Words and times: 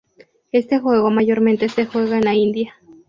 Este 0.51 0.79
juego 0.79 1.11
mayormente 1.11 1.69
se 1.69 1.85
juega 1.85 2.17
en 2.17 2.23
la 2.25 2.33
India. 2.33 2.73